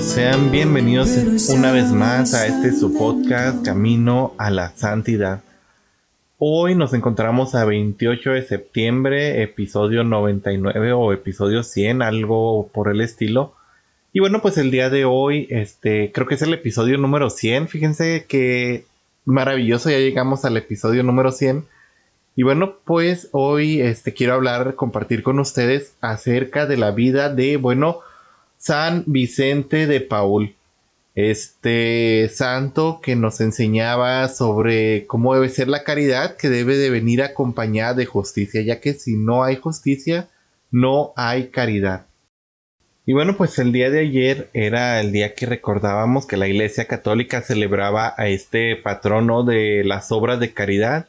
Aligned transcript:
amigos? 0.00 0.14
Sean 0.14 0.50
bienvenidos 0.50 1.08
una 1.50 1.72
vez 1.72 1.90
más 1.92 2.34
a 2.34 2.46
este 2.46 2.72
su 2.72 2.96
podcast 2.96 3.64
Camino 3.64 4.34
a 4.38 4.50
la 4.50 4.70
Santidad. 4.70 5.42
Hoy 6.38 6.74
nos 6.74 6.94
encontramos 6.94 7.54
a 7.54 7.64
28 7.64 8.30
de 8.30 8.42
septiembre, 8.42 9.42
episodio 9.42 10.02
99 10.04 10.92
o 10.92 11.12
episodio 11.12 11.62
100, 11.62 12.02
algo 12.02 12.68
por 12.72 12.90
el 12.90 13.00
estilo. 13.00 13.54
Y 14.12 14.20
bueno, 14.20 14.40
pues 14.40 14.56
el 14.58 14.70
día 14.70 14.90
de 14.90 15.04
hoy, 15.04 15.46
este, 15.50 16.10
creo 16.12 16.26
que 16.26 16.34
es 16.34 16.42
el 16.42 16.54
episodio 16.54 16.98
número 16.98 17.30
100. 17.30 17.68
Fíjense 17.68 18.24
que 18.26 18.84
maravilloso, 19.24 19.90
ya 19.90 19.98
llegamos 19.98 20.44
al 20.44 20.56
episodio 20.56 21.02
número 21.02 21.30
100. 21.30 21.64
Y 22.36 22.42
bueno, 22.42 22.76
pues 22.84 23.28
hoy 23.32 23.80
este, 23.82 24.14
quiero 24.14 24.34
hablar, 24.34 24.74
compartir 24.74 25.22
con 25.22 25.38
ustedes 25.38 25.94
acerca 26.00 26.66
de 26.66 26.78
la 26.78 26.90
vida 26.90 27.28
de, 27.32 27.56
bueno, 27.58 28.00
San 28.60 29.04
Vicente 29.06 29.86
de 29.86 30.02
Paul. 30.02 30.54
Este 31.14 32.28
santo 32.28 33.00
que 33.02 33.16
nos 33.16 33.40
enseñaba 33.40 34.28
sobre 34.28 35.06
cómo 35.06 35.34
debe 35.34 35.48
ser 35.48 35.68
la 35.68 35.82
caridad, 35.82 36.36
que 36.36 36.50
debe 36.50 36.76
de 36.76 36.90
venir 36.90 37.22
acompañada 37.22 37.94
de 37.94 38.04
justicia, 38.04 38.60
ya 38.60 38.78
que 38.78 38.92
si 38.92 39.16
no 39.16 39.44
hay 39.44 39.56
justicia, 39.56 40.28
no 40.70 41.14
hay 41.16 41.48
caridad. 41.48 42.06
Y 43.06 43.14
bueno, 43.14 43.34
pues 43.38 43.58
el 43.58 43.72
día 43.72 43.88
de 43.88 44.00
ayer 44.00 44.50
era 44.52 45.00
el 45.00 45.10
día 45.10 45.34
que 45.34 45.46
recordábamos 45.46 46.26
que 46.26 46.36
la 46.36 46.46
Iglesia 46.46 46.84
Católica 46.84 47.40
celebraba 47.40 48.14
a 48.18 48.28
este 48.28 48.76
patrono 48.76 49.42
de 49.42 49.84
las 49.84 50.12
obras 50.12 50.38
de 50.38 50.52
caridad 50.52 51.08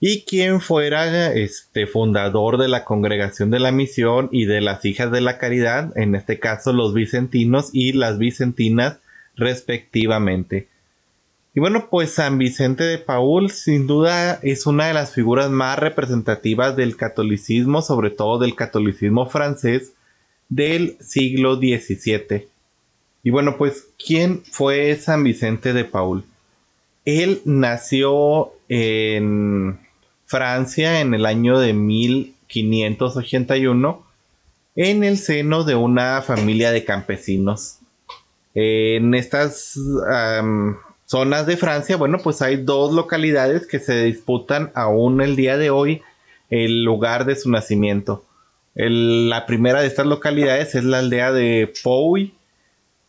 y 0.00 0.22
quien 0.22 0.60
fuera 0.62 1.32
este 1.32 1.86
fundador 1.86 2.56
de 2.56 2.68
la 2.68 2.84
Congregación 2.84 3.50
de 3.50 3.60
la 3.60 3.70
Misión 3.70 4.30
y 4.32 4.46
de 4.46 4.62
las 4.62 4.84
Hijas 4.86 5.12
de 5.12 5.20
la 5.20 5.36
Caridad, 5.36 5.96
en 5.96 6.14
este 6.14 6.38
caso 6.38 6.72
los 6.72 6.94
vicentinos 6.94 7.68
y 7.74 7.92
las 7.92 8.16
vicentinas 8.16 8.98
respectivamente. 9.36 10.68
Y 11.54 11.60
bueno, 11.60 11.88
pues 11.90 12.12
San 12.12 12.38
Vicente 12.38 12.84
de 12.84 12.98
Paul 12.98 13.50
sin 13.50 13.86
duda 13.86 14.38
es 14.42 14.66
una 14.66 14.86
de 14.86 14.94
las 14.94 15.12
figuras 15.12 15.50
más 15.50 15.78
representativas 15.78 16.76
del 16.76 16.96
catolicismo, 16.96 17.82
sobre 17.82 18.10
todo 18.10 18.38
del 18.38 18.54
catolicismo 18.54 19.28
francés 19.28 19.92
del 20.48 20.96
siglo 21.00 21.56
XVII. 21.56 22.46
Y 23.22 23.30
bueno, 23.30 23.58
pues, 23.58 23.88
¿quién 24.04 24.42
fue 24.44 24.94
San 24.96 25.24
Vicente 25.24 25.72
de 25.72 25.84
Paul? 25.84 26.24
Él 27.04 27.42
nació 27.44 28.52
en 28.68 29.78
Francia 30.30 31.00
en 31.00 31.12
el 31.12 31.26
año 31.26 31.58
de 31.58 31.72
1581 31.72 34.06
en 34.76 35.02
el 35.02 35.18
seno 35.18 35.64
de 35.64 35.74
una 35.74 36.22
familia 36.22 36.70
de 36.70 36.84
campesinos. 36.84 37.80
En 38.54 39.14
estas 39.14 39.76
um, 39.76 40.76
zonas 41.04 41.46
de 41.46 41.56
Francia, 41.56 41.96
bueno, 41.96 42.18
pues 42.22 42.42
hay 42.42 42.58
dos 42.58 42.92
localidades 42.92 43.66
que 43.66 43.80
se 43.80 44.04
disputan 44.04 44.70
aún 44.76 45.20
el 45.20 45.34
día 45.34 45.56
de 45.56 45.70
hoy 45.70 46.00
el 46.48 46.84
lugar 46.84 47.24
de 47.24 47.34
su 47.34 47.50
nacimiento. 47.50 48.24
La 48.76 49.46
primera 49.46 49.80
de 49.80 49.88
estas 49.88 50.06
localidades 50.06 50.76
es 50.76 50.84
la 50.84 51.00
aldea 51.00 51.32
de 51.32 51.72
Pouy, 51.82 52.34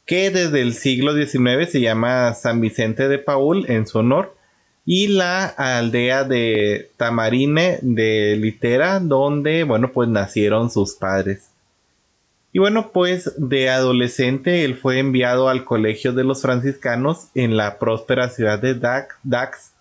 que 0.08 0.32
desde 0.32 0.62
el 0.62 0.74
siglo 0.74 1.14
XIX 1.14 1.72
se 1.72 1.82
llama 1.82 2.34
San 2.34 2.62
Vicente 2.62 3.08
de 3.08 3.20
Paul 3.20 3.70
en 3.70 3.86
su 3.86 4.00
honor 4.00 4.41
y 4.86 5.08
la 5.08 5.46
aldea 5.46 6.24
de 6.24 6.90
Tamarine 6.98 7.80
de 7.82 8.36
Litera, 8.36 9.00
donde, 9.00 9.64
bueno, 9.64 9.92
pues 9.92 10.10
nacieron 10.10 10.72
sus 10.72 10.96
padres. 10.96 11.50
Y 12.54 12.60
bueno, 12.60 12.92
pues 12.92 13.34
de 13.38 13.70
adolescente 13.70 14.66
él 14.66 14.76
fue 14.76 15.00
enviado 15.00 15.48
al 15.48 15.64
colegio 15.64 16.12
de 16.14 16.24
los 16.24 16.42
franciscanos 16.42 17.28
en 17.34 17.56
la 17.56 17.80
próspera 17.80 18.30
ciudad 18.30 18.60
de 18.60 18.76
Dax, 18.76 19.72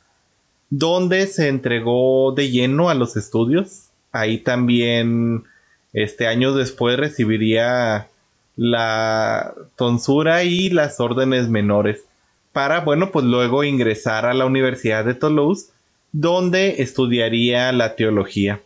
donde 0.68 1.26
se 1.26 1.48
entregó 1.48 2.32
de 2.32 2.50
lleno 2.50 2.88
a 2.90 2.94
los 2.94 3.16
estudios. 3.16 3.88
Ahí 4.12 4.38
también, 4.38 5.44
este 5.92 6.28
años 6.28 6.54
después, 6.54 6.96
recibiría 6.96 8.06
la 8.54 9.54
tonsura 9.76 10.44
y 10.44 10.68
las 10.68 11.00
órdenes 11.00 11.48
menores 11.48 12.04
para, 12.52 12.80
bueno, 12.80 13.10
pues 13.10 13.24
luego 13.24 13.64
ingresar 13.64 14.26
a 14.26 14.34
la 14.34 14.46
Universidad 14.46 15.04
de 15.04 15.14
Toulouse, 15.14 15.70
donde 16.12 16.82
estudiaría 16.82 17.70
la 17.72 17.94
teología. 17.94 18.60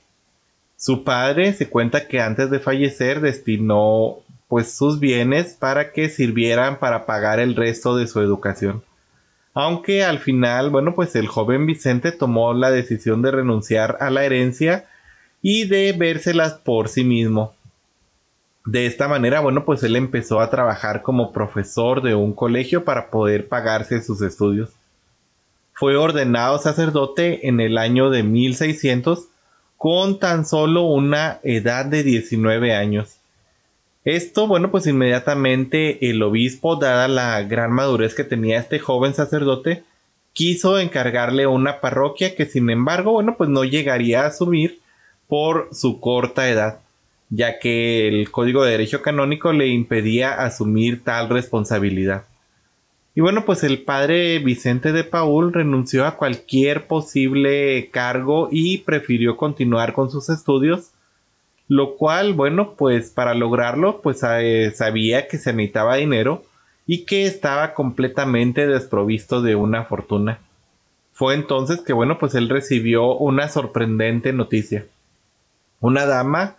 Su 0.76 1.04
padre 1.04 1.52
se 1.52 1.68
cuenta 1.68 2.08
que 2.08 2.20
antes 2.20 2.50
de 2.50 2.58
fallecer 2.58 3.20
destinó 3.20 4.18
pues 4.48 4.76
sus 4.76 5.00
bienes 5.00 5.54
para 5.54 5.92
que 5.92 6.08
sirvieran 6.08 6.78
para 6.78 7.06
pagar 7.06 7.40
el 7.40 7.56
resto 7.56 7.96
de 7.96 8.06
su 8.06 8.20
educación. 8.20 8.82
Aunque 9.54 10.04
al 10.04 10.18
final, 10.18 10.70
bueno, 10.70 10.94
pues 10.94 11.14
el 11.16 11.28
joven 11.28 11.66
Vicente 11.66 12.12
tomó 12.12 12.52
la 12.54 12.70
decisión 12.70 13.22
de 13.22 13.30
renunciar 13.30 13.96
a 14.00 14.10
la 14.10 14.24
herencia 14.24 14.86
y 15.42 15.64
de 15.66 15.92
vérselas 15.92 16.54
por 16.54 16.88
sí 16.88 17.04
mismo. 17.04 17.54
De 18.66 18.86
esta 18.86 19.08
manera, 19.08 19.40
bueno, 19.40 19.66
pues 19.66 19.82
él 19.82 19.94
empezó 19.94 20.40
a 20.40 20.48
trabajar 20.48 21.02
como 21.02 21.32
profesor 21.32 22.00
de 22.00 22.14
un 22.14 22.32
colegio 22.32 22.84
para 22.84 23.10
poder 23.10 23.46
pagarse 23.46 24.02
sus 24.02 24.22
estudios. 24.22 24.70
Fue 25.74 25.96
ordenado 25.96 26.56
sacerdote 26.58 27.46
en 27.46 27.60
el 27.60 27.76
año 27.76 28.08
de 28.08 28.22
1600 28.22 29.28
con 29.76 30.18
tan 30.18 30.46
solo 30.46 30.84
una 30.84 31.40
edad 31.42 31.84
de 31.84 32.02
19 32.04 32.74
años. 32.74 33.16
Esto, 34.06 34.46
bueno, 34.46 34.70
pues 34.70 34.86
inmediatamente 34.86 36.08
el 36.08 36.22
obispo, 36.22 36.76
dada 36.76 37.06
la 37.06 37.42
gran 37.42 37.70
madurez 37.70 38.14
que 38.14 38.24
tenía 38.24 38.60
este 38.60 38.78
joven 38.78 39.12
sacerdote, 39.12 39.84
quiso 40.32 40.78
encargarle 40.78 41.46
una 41.46 41.80
parroquia 41.82 42.34
que 42.34 42.46
sin 42.46 42.70
embargo, 42.70 43.12
bueno, 43.12 43.36
pues 43.36 43.50
no 43.50 43.64
llegaría 43.64 44.22
a 44.22 44.28
asumir 44.28 44.80
por 45.28 45.68
su 45.72 46.00
corta 46.00 46.48
edad 46.48 46.83
ya 47.30 47.58
que 47.58 48.08
el 48.08 48.30
Código 48.30 48.64
de 48.64 48.72
Derecho 48.72 49.02
Canónico 49.02 49.52
le 49.52 49.68
impedía 49.68 50.34
asumir 50.34 51.02
tal 51.02 51.28
responsabilidad. 51.28 52.24
Y 53.14 53.20
bueno, 53.20 53.44
pues 53.44 53.62
el 53.62 53.82
padre 53.82 54.40
Vicente 54.40 54.92
de 54.92 55.04
Paul 55.04 55.52
renunció 55.52 56.04
a 56.04 56.16
cualquier 56.16 56.86
posible 56.88 57.88
cargo 57.92 58.48
y 58.50 58.78
prefirió 58.78 59.36
continuar 59.36 59.92
con 59.92 60.10
sus 60.10 60.28
estudios, 60.30 60.90
lo 61.68 61.96
cual, 61.96 62.34
bueno, 62.34 62.74
pues 62.76 63.10
para 63.10 63.34
lograrlo, 63.34 64.00
pues 64.02 64.20
eh, 64.28 64.72
sabía 64.74 65.28
que 65.28 65.38
se 65.38 65.52
necesitaba 65.52 65.96
dinero 65.96 66.42
y 66.86 67.04
que 67.04 67.26
estaba 67.26 67.72
completamente 67.72 68.66
desprovisto 68.66 69.42
de 69.42 69.54
una 69.54 69.84
fortuna. 69.84 70.40
Fue 71.12 71.34
entonces 71.34 71.80
que, 71.80 71.92
bueno, 71.92 72.18
pues 72.18 72.34
él 72.34 72.48
recibió 72.48 73.16
una 73.16 73.48
sorprendente 73.48 74.32
noticia. 74.32 74.86
Una 75.80 76.04
dama 76.04 76.56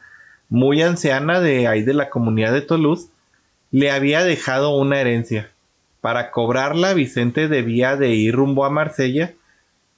muy 0.50 0.82
anciana 0.82 1.40
de 1.40 1.68
ahí 1.68 1.82
de 1.84 1.94
la 1.94 2.10
comunidad 2.10 2.54
de 2.54 2.62
Toulouse, 2.62 3.10
le 3.72 3.92
había 3.92 4.24
dejado 4.24 4.76
una 4.76 5.02
herencia. 5.02 5.52
Para 6.02 6.32
cobrarla, 6.32 6.94
Vicente 6.94 7.48
debía 7.48 7.96
de 7.96 8.10
ir 8.10 8.36
rumbo 8.36 8.64
a 8.64 8.70
Marsella. 8.70 9.34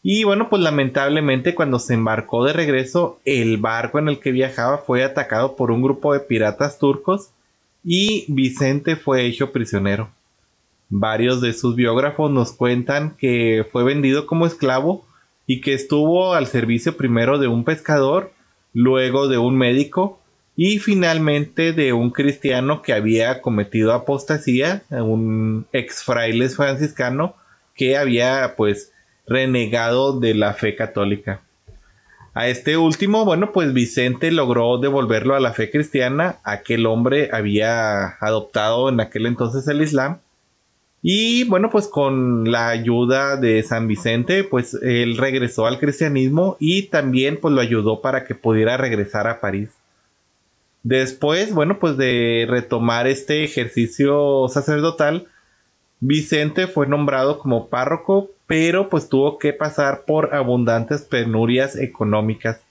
Y 0.01 0.23
bueno, 0.23 0.49
pues 0.49 0.61
lamentablemente 0.61 1.53
cuando 1.53 1.79
se 1.79 1.93
embarcó 1.93 2.45
de 2.45 2.53
regreso, 2.53 3.19
el 3.25 3.57
barco 3.57 3.99
en 3.99 4.07
el 4.07 4.19
que 4.19 4.31
viajaba 4.31 4.77
fue 4.77 5.03
atacado 5.03 5.55
por 5.55 5.69
un 5.69 5.81
grupo 5.81 6.13
de 6.13 6.21
piratas 6.21 6.79
turcos 6.79 7.31
y 7.83 8.25
Vicente 8.29 8.95
fue 8.95 9.25
hecho 9.25 9.51
prisionero. 9.51 10.09
Varios 10.89 11.41
de 11.41 11.51
sus 11.51 11.75
biógrafos 11.75 12.31
nos 12.31 12.53
cuentan 12.53 13.15
que 13.17 13.65
fue 13.71 13.83
vendido 13.83 14.25
como 14.25 14.45
esclavo 14.45 15.05
y 15.45 15.59
que 15.59 15.73
estuvo 15.73 16.33
al 16.33 16.47
servicio 16.47 16.95
primero 16.95 17.39
de 17.39 17.47
un 17.47 17.65
pescador, 17.65 18.31
luego 18.73 19.27
de 19.27 19.37
un 19.37 19.57
médico 19.57 20.19
y 20.59 20.79
finalmente 20.79 21.71
de 21.71 21.93
un 21.93 22.09
cristiano 22.09 22.81
que 22.81 22.91
había 22.91 23.41
cometido 23.41 23.93
apostasía, 23.93 24.81
un 24.89 25.67
ex 25.71 26.03
fraile 26.03 26.49
franciscano 26.49 27.35
que 27.75 27.95
había 27.95 28.55
pues 28.57 28.91
renegado 29.27 30.19
de 30.19 30.33
la 30.33 30.53
fe 30.55 30.75
católica. 30.75 31.41
A 32.33 32.47
este 32.47 32.75
último, 32.75 33.23
bueno, 33.23 33.51
pues 33.51 33.71
Vicente 33.71 34.31
logró 34.31 34.79
devolverlo 34.79 35.35
a 35.35 35.39
la 35.39 35.53
fe 35.53 35.69
cristiana, 35.69 36.37
aquel 36.43 36.87
hombre 36.87 37.29
había 37.31 38.17
adoptado 38.19 38.89
en 38.89 38.99
aquel 38.99 39.27
entonces 39.27 39.67
el 39.67 39.81
Islam, 39.83 40.19
Y 41.03 41.43
bueno, 41.43 41.69
pues 41.69 41.87
con 41.87 42.51
la 42.51 42.69
ayuda 42.69 43.37
de 43.37 43.61
San 43.61 43.87
Vicente, 43.87 44.43
pues 44.43 44.73
él 44.81 45.17
regresó 45.17 45.67
al 45.67 45.79
cristianismo 45.79 46.57
y 46.59 46.83
también 46.89 47.37
pues 47.39 47.53
lo 47.53 47.61
ayudó 47.61 48.01
para 48.01 48.25
que 48.25 48.33
pudiera 48.33 48.75
regresar 48.77 49.27
a 49.27 49.39
París. 49.39 49.69
Después, 50.83 51.53
bueno, 51.53 51.79
pues 51.79 51.97
de 51.97 52.45
retomar 52.49 53.07
este 53.07 53.43
ejercicio 53.43 54.47
sacerdotal, 54.47 55.27
Vicente 55.99 56.67
fue 56.67 56.87
nombrado 56.87 57.39
como 57.39 57.67
párroco, 57.67 58.29
pero 58.45 58.89
pues 58.89 59.09
tuvo 59.09 59.39
que 59.39 59.53
pasar 59.53 60.03
por 60.05 60.33
abundantes 60.35 61.01
penurias 61.01 61.75
económicas. 61.75 62.61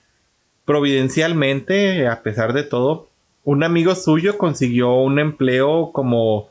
Providencialmente, 0.65 2.07
a 2.07 2.23
pesar 2.23 2.53
de 2.53 2.63
todo, 2.63 3.09
un 3.45 3.63
amigo 3.63 3.95
suyo 3.95 4.39
consiguió 4.39 4.95
un 4.95 5.19
empleo 5.19 5.93
como 5.93 6.49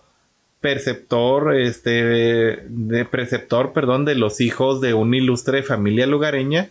perceptor, 0.62 1.56
este, 1.56 2.64
de 2.68 3.06
preceptor, 3.06 3.74
perdón, 3.74 4.06
de 4.06 4.16
los 4.16 4.42
hijos 4.42 4.82
de 4.82 4.94
una 4.94 5.18
ilustre 5.18 5.62
familia 5.62 6.08
lugareña. 6.08 6.70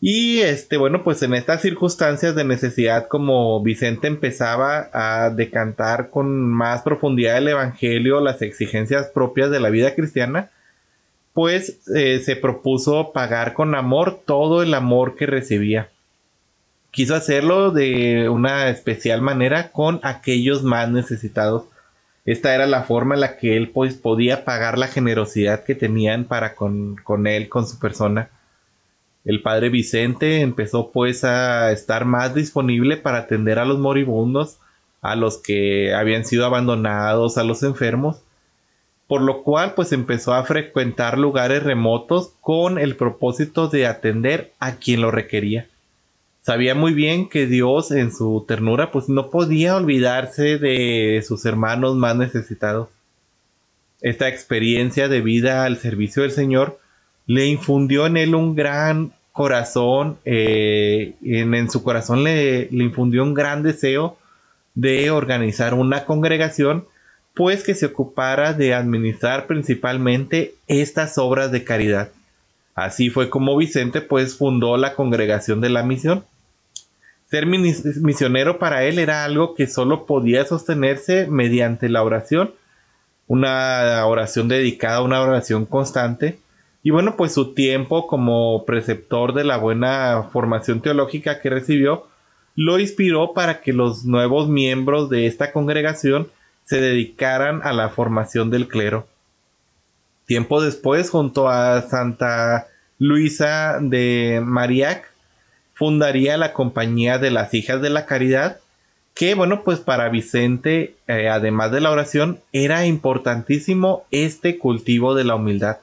Y 0.00 0.40
este, 0.40 0.78
bueno, 0.78 1.04
pues 1.04 1.22
en 1.22 1.34
estas 1.34 1.60
circunstancias 1.60 2.34
de 2.34 2.44
necesidad, 2.44 3.06
como 3.08 3.62
Vicente 3.62 4.06
empezaba 4.06 4.88
a 4.92 5.30
decantar 5.30 6.08
con 6.10 6.46
más 6.46 6.82
profundidad 6.82 7.38
el 7.38 7.48
evangelio, 7.48 8.20
las 8.20 8.40
exigencias 8.40 9.08
propias 9.08 9.50
de 9.50 9.60
la 9.60 9.68
vida 9.68 9.94
cristiana, 9.94 10.50
pues 11.34 11.80
eh, 11.94 12.20
se 12.20 12.34
propuso 12.34 13.12
pagar 13.12 13.52
con 13.52 13.74
amor 13.74 14.22
todo 14.24 14.62
el 14.62 14.72
amor 14.72 15.16
que 15.16 15.26
recibía. 15.26 15.90
Quiso 16.90 17.14
hacerlo 17.14 17.70
de 17.70 18.28
una 18.30 18.68
especial 18.68 19.20
manera 19.20 19.70
con 19.70 20.00
aquellos 20.02 20.62
más 20.62 20.90
necesitados 20.90 21.64
esta 22.30 22.54
era 22.54 22.66
la 22.66 22.82
forma 22.82 23.14
en 23.14 23.22
la 23.22 23.36
que 23.38 23.56
él 23.56 23.70
pues, 23.70 23.94
podía 23.94 24.44
pagar 24.44 24.78
la 24.78 24.88
generosidad 24.88 25.64
que 25.64 25.74
tenían 25.74 26.24
para 26.24 26.54
con, 26.54 26.96
con 26.96 27.26
él, 27.26 27.48
con 27.48 27.66
su 27.66 27.78
persona. 27.78 28.30
El 29.30 29.42
padre 29.42 29.68
Vicente 29.68 30.40
empezó 30.40 30.90
pues 30.90 31.22
a 31.22 31.70
estar 31.70 32.04
más 32.04 32.34
disponible 32.34 32.96
para 32.96 33.18
atender 33.18 33.58
a 33.58 33.64
los 33.64 33.78
moribundos, 33.78 34.58
a 35.02 35.14
los 35.14 35.38
que 35.38 35.94
habían 35.94 36.24
sido 36.24 36.44
abandonados, 36.44 37.38
a 37.38 37.44
los 37.44 37.62
enfermos, 37.62 38.22
por 39.06 39.20
lo 39.22 39.42
cual 39.42 39.74
pues 39.74 39.92
empezó 39.92 40.34
a 40.34 40.44
frecuentar 40.44 41.18
lugares 41.18 41.62
remotos 41.62 42.32
con 42.40 42.78
el 42.78 42.96
propósito 42.96 43.68
de 43.68 43.86
atender 43.86 44.52
a 44.58 44.76
quien 44.76 45.00
lo 45.00 45.10
requería 45.10 45.66
sabía 46.42 46.74
muy 46.74 46.94
bien 46.94 47.28
que 47.28 47.46
Dios 47.46 47.90
en 47.90 48.12
su 48.12 48.44
ternura 48.48 48.90
pues 48.90 49.08
no 49.08 49.30
podía 49.30 49.76
olvidarse 49.76 50.58
de 50.58 51.22
sus 51.26 51.44
hermanos 51.44 51.94
más 51.96 52.16
necesitados. 52.16 52.88
Esta 54.00 54.28
experiencia 54.28 55.08
de 55.08 55.20
vida 55.20 55.64
al 55.64 55.76
servicio 55.76 56.22
del 56.22 56.32
Señor 56.32 56.80
le 57.26 57.46
infundió 57.46 58.06
en 58.06 58.16
él 58.16 58.34
un 58.34 58.56
gran 58.56 59.12
corazón, 59.32 60.18
eh, 60.24 61.14
en, 61.22 61.70
su 61.70 61.82
corazón 61.82 62.24
le, 62.24 62.68
infundió 62.70 63.22
un 63.22 63.34
gran 63.34 63.62
deseo 63.62 64.18
de 64.74 65.10
organizar 65.10 65.74
una 65.74 66.04
congregación 66.04 66.86
pues 67.34 67.62
que 67.62 67.74
se 67.74 67.86
ocupara 67.86 68.52
de 68.52 68.74
administrar 68.74 69.46
principalmente 69.46 70.54
estas 70.66 71.16
obras 71.16 71.52
de 71.52 71.64
caridad. 71.64 72.10
Así 72.74 73.10
fue 73.10 73.30
como 73.30 73.56
Vicente 73.56 74.00
pues 74.00 74.36
fundó 74.36 74.76
la 74.76 74.94
congregación 74.94 75.60
de 75.60 75.70
la 75.70 75.82
misión. 75.82 76.24
Ser 77.30 77.46
misionero 77.46 78.58
para 78.58 78.84
él 78.84 78.98
era 78.98 79.24
algo 79.24 79.54
que 79.54 79.68
solo 79.68 80.04
podía 80.04 80.44
sostenerse 80.44 81.28
mediante 81.28 81.88
la 81.88 82.02
oración, 82.02 82.52
una 83.28 84.04
oración 84.06 84.48
dedicada, 84.48 85.02
una 85.02 85.20
oración 85.20 85.64
constante. 85.64 86.40
Y 86.82 86.90
bueno, 86.90 87.16
pues 87.16 87.34
su 87.34 87.52
tiempo 87.54 88.06
como 88.06 88.64
preceptor 88.64 89.34
de 89.34 89.44
la 89.44 89.58
buena 89.58 90.28
formación 90.32 90.80
teológica 90.80 91.40
que 91.40 91.50
recibió, 91.50 92.06
lo 92.56 92.78
inspiró 92.78 93.34
para 93.34 93.60
que 93.60 93.72
los 93.72 94.04
nuevos 94.04 94.48
miembros 94.48 95.10
de 95.10 95.26
esta 95.26 95.52
congregación 95.52 96.28
se 96.64 96.80
dedicaran 96.80 97.60
a 97.64 97.72
la 97.72 97.90
formación 97.90 98.50
del 98.50 98.68
clero. 98.68 99.06
Tiempo 100.26 100.62
después, 100.62 101.10
junto 101.10 101.48
a 101.48 101.82
Santa 101.82 102.68
Luisa 102.98 103.78
de 103.80 104.40
Mariac, 104.44 105.10
fundaría 105.74 106.36
la 106.36 106.52
Compañía 106.52 107.18
de 107.18 107.30
las 107.30 107.52
Hijas 107.54 107.82
de 107.82 107.90
la 107.90 108.06
Caridad, 108.06 108.58
que 109.14 109.34
bueno, 109.34 109.64
pues 109.64 109.80
para 109.80 110.08
Vicente, 110.08 110.94
eh, 111.08 111.28
además 111.28 111.72
de 111.72 111.80
la 111.80 111.90
oración, 111.90 112.40
era 112.52 112.86
importantísimo 112.86 114.04
este 114.10 114.58
cultivo 114.58 115.14
de 115.14 115.24
la 115.24 115.34
humildad. 115.34 115.78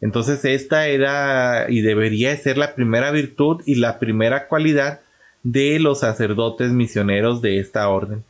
Entonces 0.00 0.44
esta 0.44 0.86
era 0.88 1.66
y 1.68 1.80
debería 1.80 2.36
ser 2.36 2.58
la 2.58 2.74
primera 2.74 3.10
virtud 3.10 3.62
y 3.64 3.76
la 3.76 3.98
primera 3.98 4.48
cualidad 4.48 5.00
de 5.42 5.78
los 5.78 6.00
sacerdotes 6.00 6.72
misioneros 6.72 7.40
de 7.42 7.58
esta 7.58 7.88
orden. 7.88 8.24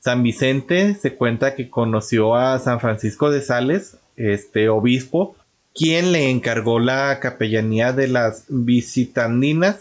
San 0.00 0.22
Vicente 0.22 0.94
se 0.94 1.14
cuenta 1.14 1.54
que 1.54 1.70
conoció 1.70 2.34
a 2.34 2.58
San 2.58 2.80
Francisco 2.80 3.30
de 3.30 3.40
Sales, 3.40 3.98
este 4.16 4.68
obispo, 4.68 5.36
quien 5.74 6.12
le 6.12 6.28
encargó 6.28 6.80
la 6.80 7.18
capellanía 7.20 7.92
de 7.92 8.08
las 8.08 8.44
visitandinas, 8.48 9.80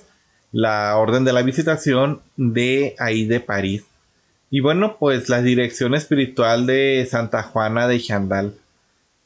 la 0.52 0.96
orden 0.98 1.26
de 1.26 1.34
la 1.34 1.42
visitación 1.42 2.22
de 2.38 2.96
ahí 3.00 3.26
de 3.26 3.40
París. 3.40 3.84
Y 4.50 4.60
bueno, 4.60 4.98
pues 5.00 5.30
la 5.30 5.42
dirección 5.42 5.96
espiritual 5.96 6.66
de 6.66 7.08
Santa 7.10 7.42
Juana 7.42 7.88
de 7.88 8.00
Chandal. 8.00 8.54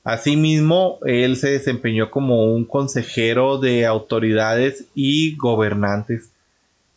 Asimismo, 0.05 0.99
él 1.05 1.35
se 1.35 1.49
desempeñó 1.49 2.11
como 2.11 2.53
un 2.53 2.63
consejero 2.63 3.57
de 3.57 3.85
autoridades 3.85 4.85
y 4.95 5.35
gobernantes. 5.35 6.29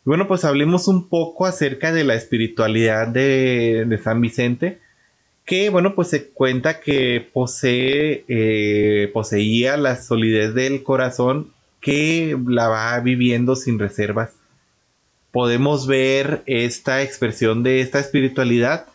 Bueno, 0.05 0.27
pues 0.27 0.45
hablemos 0.45 0.87
un 0.87 1.09
poco 1.09 1.45
acerca 1.45 1.91
de 1.91 2.05
la 2.05 2.15
espiritualidad 2.15 3.07
de, 3.07 3.83
de 3.85 3.97
San 3.97 4.21
Vicente 4.21 4.79
que 5.49 5.71
bueno 5.71 5.95
pues 5.95 6.09
se 6.09 6.27
cuenta 6.27 6.79
que 6.79 7.27
posee 7.33 8.23
eh, 8.27 9.09
poseía 9.11 9.77
la 9.77 9.99
solidez 9.99 10.53
del 10.53 10.83
corazón 10.83 11.51
que 11.81 12.37
la 12.45 12.67
va 12.67 12.99
viviendo 12.99 13.55
sin 13.55 13.79
reservas 13.79 14.29
podemos 15.31 15.87
ver 15.87 16.43
esta 16.45 17.01
expresión 17.01 17.63
de 17.63 17.81
esta 17.81 17.99
espiritualidad 17.99 18.85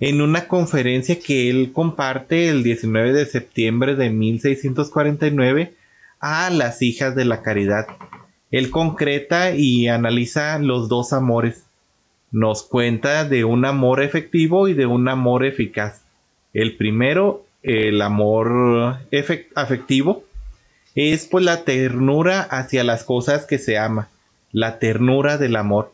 en 0.00 0.20
una 0.20 0.48
conferencia 0.48 1.18
que 1.20 1.50
él 1.50 1.72
comparte 1.72 2.48
el 2.48 2.62
19 2.62 3.12
de 3.12 3.26
septiembre 3.26 3.94
de 3.94 4.10
1649 4.10 5.74
a 6.20 6.50
las 6.50 6.82
hijas 6.82 7.14
de 7.14 7.24
la 7.24 7.42
caridad. 7.42 7.86
Él 8.50 8.70
concreta 8.70 9.52
y 9.52 9.88
analiza 9.88 10.58
los 10.58 10.88
dos 10.88 11.12
amores. 11.12 11.64
Nos 12.30 12.62
cuenta 12.62 13.24
de 13.24 13.44
un 13.44 13.64
amor 13.64 14.02
efectivo 14.02 14.68
y 14.68 14.74
de 14.74 14.86
un 14.86 15.08
amor 15.08 15.44
eficaz. 15.44 16.02
El 16.52 16.76
primero, 16.76 17.44
el 17.62 18.00
amor 18.02 18.98
afectivo, 19.54 20.24
es 20.94 21.26
pues 21.26 21.44
la 21.44 21.64
ternura 21.64 22.42
hacia 22.42 22.84
las 22.84 23.04
cosas 23.04 23.46
que 23.46 23.58
se 23.58 23.78
ama, 23.78 24.08
la 24.52 24.78
ternura 24.78 25.38
del 25.38 25.56
amor. 25.56 25.92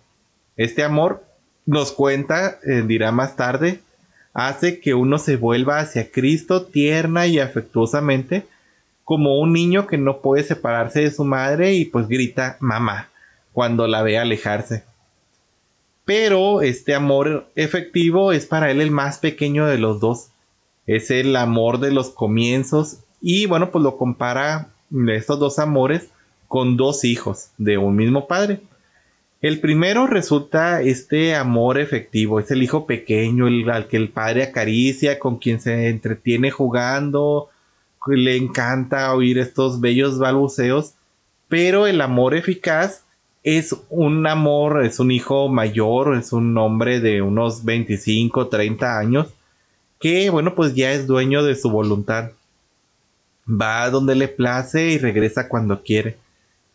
Este 0.57 0.83
amor 0.83 1.25
nos 1.65 1.93
cuenta, 1.93 2.59
eh, 2.65 2.83
dirá 2.87 3.13
más 3.13 3.37
tarde, 3.37 3.81
hace 4.33 4.81
que 4.81 4.95
uno 4.95 5.19
se 5.19 5.37
vuelva 5.37 5.79
hacia 5.79 6.11
Cristo 6.11 6.63
tierna 6.67 7.27
y 7.27 7.39
afectuosamente, 7.39 8.47
como 9.05 9.41
un 9.41 9.53
niño 9.53 9.87
que 9.87 9.99
no 9.99 10.21
puede 10.21 10.45
separarse 10.45 11.01
de 11.01 11.11
su 11.11 11.25
madre 11.25 11.75
y 11.75 11.85
pues 11.85 12.09
grita 12.09 12.57
mamá 12.61 13.09
cuando 13.53 13.87
la 13.87 14.03
ve 14.03 14.19
alejarse. 14.19 14.85
Pero 16.05 16.63
este 16.63 16.95
amor 16.95 17.49
efectivo 17.57 18.33
es 18.33 18.47
para 18.47 18.71
él 18.71 18.81
el 18.81 18.91
más 18.91 19.19
pequeño 19.19 19.67
de 19.67 19.79
los 19.79 20.01
dos 20.01 20.31
es 20.87 21.11
el 21.13 21.37
amor 21.37 21.79
de 21.79 21.93
los 21.93 22.11
comienzos 22.11 22.99
y 23.21 23.47
bueno, 23.47 23.71
pues 23.71 23.85
lo 23.85 23.97
compara 23.97 24.71
estos 25.09 25.39
dos 25.39 25.59
amores 25.61 26.09
con 26.49 26.77
dos 26.77 27.05
hijos 27.05 27.51
de 27.59 27.79
un 27.79 27.95
mismo 27.95 28.27
padre. 28.27 28.61
El 29.41 29.61
primero 29.61 30.07
resulta 30.07 30.83
este 30.83 31.35
amor 31.35 31.79
efectivo, 31.79 32.41
es 32.41 32.51
el 32.51 32.63
hijo 32.63 32.85
pequeño, 32.85 33.49
el, 33.49 33.71
al 33.71 33.89
que 33.89 33.97
el 33.97 34.11
padre 34.11 34.43
acaricia, 34.43 35.19
con 35.19 35.39
quien 35.39 35.61
se 35.61 35.89
entretiene 35.89 36.51
jugando, 36.51 37.49
le 38.07 38.37
encanta 38.37 39.15
oír 39.15 39.39
estos 39.39 39.81
bellos 39.81 40.19
balbuceos, 40.19 40.93
pero 41.49 41.87
el 41.87 42.03
amor 42.03 42.35
eficaz 42.35 43.05
es 43.43 43.75
un 43.89 44.27
amor, 44.27 44.85
es 44.85 45.01
un 45.01 45.11
hijo 45.11 45.49
mayor, 45.49 46.17
es 46.17 46.35
un 46.35 46.57
hombre 46.59 47.01
de 47.01 47.23
unos 47.23 47.65
25, 47.65 48.49
30 48.49 48.99
años, 48.99 49.29
que 49.99 50.29
bueno, 50.29 50.55
pues 50.55 50.75
ya 50.75 50.93
es 50.93 51.07
dueño 51.07 51.43
de 51.43 51.57
su 51.57 51.71
voluntad. 51.71 52.33
Va 53.49 53.89
donde 53.89 54.15
le 54.15 54.29
place 54.29 54.91
y 54.91 54.99
regresa 54.99 55.49
cuando 55.49 55.83
quiere, 55.83 56.19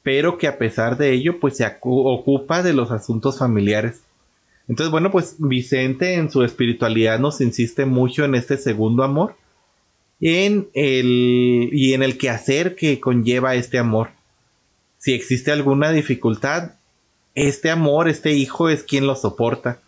pero 0.05 0.37
que 0.37 0.47
a 0.47 0.59
pesar 0.59 0.97
de 0.97 1.13
ello, 1.13 1.39
pues 1.39 1.57
se 1.57 1.65
ocupa 1.81 2.61
de 2.61 2.73
los 2.73 2.91
asuntos 2.91 3.39
familiares. 3.39 4.01
Entonces, 4.67 4.91
bueno, 4.91 5.11
pues 5.11 5.37
Vicente 5.39 6.13
en 6.13 6.29
su 6.29 6.43
espiritualidad 6.43 7.17
nos 7.17 7.41
insiste 7.41 7.87
mucho 7.87 8.23
en 8.23 8.35
este 8.35 8.57
segundo 8.57 9.03
amor, 9.03 9.35
en 10.21 10.69
el 10.75 11.69
y 11.71 11.93
en 11.93 12.03
el 12.03 12.19
quehacer 12.19 12.75
que 12.75 12.99
conlleva 12.99 13.55
este 13.55 13.79
amor. 13.79 14.11
Si 14.99 15.11
existe 15.15 15.51
alguna 15.51 15.91
dificultad, 15.91 16.73
este 17.33 17.71
amor, 17.71 18.07
este 18.07 18.33
hijo 18.33 18.69
es 18.69 18.83
quien 18.83 19.07
lo 19.07 19.15
soporta. 19.15 19.79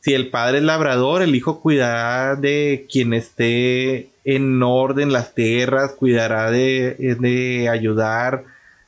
Si 0.00 0.12
el 0.12 0.28
padre 0.28 0.58
es 0.58 0.64
labrador, 0.64 1.22
el 1.22 1.34
hijo 1.34 1.62
cuidará 1.62 2.36
de 2.36 2.86
quien 2.92 3.14
esté 3.14 4.10
en 4.26 4.62
orden 4.62 5.10
las 5.10 5.34
tierras, 5.34 5.92
cuidará 5.92 6.50
de, 6.50 7.16
de 7.18 7.70
ayudar, 7.70 8.44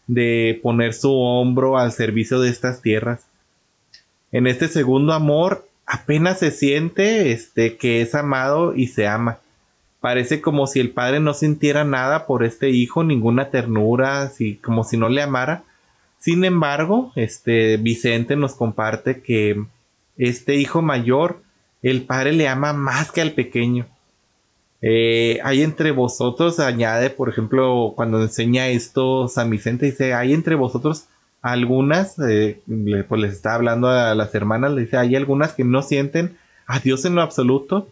de 0.07 0.61
poner 0.63 0.95
su 0.95 1.13
hombro 1.13 1.79
al 1.79 1.93
servicio 1.93 2.41
de 2.41 2.51
estas 2.51 2.83
tierras. 2.83 3.27
En 4.33 4.47
este 4.47 4.69
segundo 4.69 5.13
amor 5.13 5.69
apenas 5.87 6.41
se 6.41 6.51
siente 6.51 7.33
este 7.33 7.77
que 7.77 8.01
es 8.03 8.15
amado 8.15 8.75
y 8.75 8.89
se 8.89 9.07
ama. 9.07 9.39
Parece 10.01 10.41
como 10.41 10.67
si 10.67 10.81
el 10.81 10.91
padre 10.91 11.21
no 11.21 11.35
sintiera 11.35 11.85
nada 11.85 12.27
por 12.27 12.45
este 12.45 12.71
hijo, 12.71 13.03
ninguna 13.03 13.51
ternura, 13.51 14.23
así 14.23 14.57
como 14.57 14.85
si 14.85 14.97
no 14.97 15.09
le 15.09 15.23
amara. 15.23 15.65
Sin 16.19 16.45
embargo, 16.45 17.13
este 17.17 17.77
Vicente 17.77 18.37
nos 18.37 18.55
comparte 18.55 19.23
que 19.23 19.65
este 20.17 20.57
hijo 20.57 20.83
mayor, 20.83 21.43
el 21.83 22.03
padre 22.03 22.33
le 22.33 22.49
ama 22.49 22.73
más 22.73 23.11
que 23.11 23.21
al 23.21 23.33
pequeño. 23.33 23.87
Eh, 24.83 25.41
hay 25.43 25.63
entre 25.63 25.91
vosotros, 25.91 26.61
añade, 26.61 27.11
por 27.11 27.29
ejemplo, 27.29 27.95
cuando 27.97 28.23
enseña 28.23 28.69
esto 28.69 29.29
San 29.29 29.51
Vicente, 29.51 29.87
dice, 29.87 30.15
hay 30.15 30.33
entre 30.33 30.55
vosotros 30.55 31.07
algunas, 31.43 32.19
eh, 32.19 32.61
pues 33.09 33.21
les 33.21 33.33
está 33.33 33.55
hablando 33.55 33.89
a 33.89 34.15
las 34.15 34.35
hermanas, 34.35 34.73
le 34.73 34.83
dice, 34.83 34.97
hay 34.97 35.17
algunas 35.17 35.53
que 35.53 35.65
no 35.65 35.83
sienten 35.83 36.37
a 36.67 36.81
Dios 36.81 37.05
en 37.05 37.15
lo 37.15 37.23
absoluto, 37.23 37.89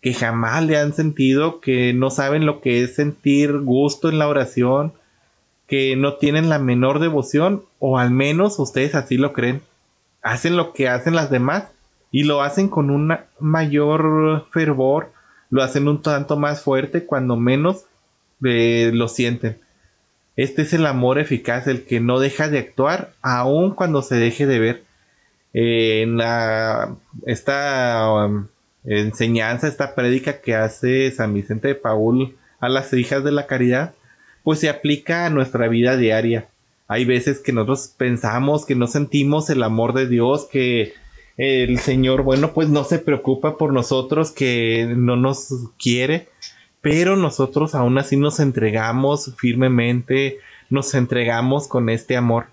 que 0.00 0.14
jamás 0.14 0.64
le 0.64 0.76
han 0.76 0.92
sentido, 0.92 1.60
que 1.60 1.94
no 1.94 2.10
saben 2.10 2.46
lo 2.46 2.60
que 2.60 2.82
es 2.82 2.94
sentir 2.94 3.58
gusto 3.60 4.08
en 4.08 4.18
la 4.18 4.28
oración, 4.28 4.92
que 5.66 5.96
no 5.96 6.14
tienen 6.14 6.48
la 6.48 6.58
menor 6.58 6.98
devoción, 6.98 7.64
o 7.78 7.98
al 7.98 8.10
menos 8.10 8.58
ustedes 8.58 8.94
así 8.94 9.16
lo 9.16 9.32
creen. 9.32 9.62
Hacen 10.22 10.56
lo 10.56 10.72
que 10.72 10.88
hacen 10.88 11.14
las 11.14 11.30
demás 11.30 11.64
y 12.10 12.24
lo 12.24 12.42
hacen 12.42 12.68
con 12.68 12.90
un 12.90 13.16
mayor 13.40 14.46
fervor, 14.52 15.12
lo 15.54 15.62
hacen 15.62 15.86
un 15.86 16.02
tanto 16.02 16.36
más 16.36 16.62
fuerte 16.62 17.06
cuando 17.06 17.36
menos 17.36 17.84
eh, 18.44 18.90
lo 18.92 19.06
sienten. 19.06 19.56
Este 20.34 20.62
es 20.62 20.72
el 20.72 20.84
amor 20.84 21.20
eficaz, 21.20 21.68
el 21.68 21.84
que 21.84 22.00
no 22.00 22.18
deja 22.18 22.48
de 22.48 22.58
actuar 22.58 23.12
aun 23.22 23.72
cuando 23.72 24.02
se 24.02 24.16
deje 24.16 24.46
de 24.46 24.58
ver. 24.58 24.82
Eh, 25.52 26.02
en 26.02 26.16
la, 26.16 26.96
esta 27.24 28.26
um, 28.26 28.48
enseñanza, 28.82 29.68
esta 29.68 29.94
prédica 29.94 30.40
que 30.40 30.56
hace 30.56 31.08
San 31.12 31.32
Vicente 31.32 31.68
de 31.68 31.76
Paul 31.76 32.36
a 32.58 32.68
las 32.68 32.92
hijas 32.92 33.22
de 33.22 33.30
la 33.30 33.46
caridad, 33.46 33.94
pues 34.42 34.58
se 34.58 34.68
aplica 34.68 35.24
a 35.24 35.30
nuestra 35.30 35.68
vida 35.68 35.96
diaria. 35.96 36.48
Hay 36.88 37.04
veces 37.04 37.38
que 37.38 37.52
nosotros 37.52 37.94
pensamos 37.96 38.66
que 38.66 38.74
no 38.74 38.88
sentimos 38.88 39.48
el 39.50 39.62
amor 39.62 39.92
de 39.92 40.08
Dios, 40.08 40.48
que 40.50 40.94
el 41.36 41.78
Señor, 41.78 42.22
bueno, 42.22 42.52
pues 42.52 42.68
no 42.68 42.84
se 42.84 42.98
preocupa 42.98 43.56
por 43.56 43.72
nosotros, 43.72 44.30
que 44.30 44.92
no 44.96 45.16
nos 45.16 45.48
quiere, 45.78 46.28
pero 46.80 47.16
nosotros 47.16 47.74
aún 47.74 47.98
así 47.98 48.16
nos 48.16 48.40
entregamos 48.40 49.34
firmemente, 49.36 50.38
nos 50.70 50.94
entregamos 50.94 51.66
con 51.66 51.88
este 51.88 52.16
amor. 52.16 52.46